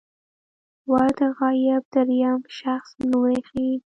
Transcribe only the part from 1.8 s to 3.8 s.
دریم شخص لوری ښيي.